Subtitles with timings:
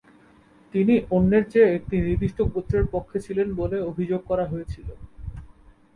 [0.73, 4.87] তিনি অন্যের চেয়ে একটি নির্দিষ্ট গোত্রের পক্ষে ছিলেন বলে অভিযোগ করা হয়েছিল।